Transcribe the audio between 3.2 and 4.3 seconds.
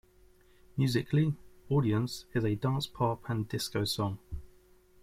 and disco song.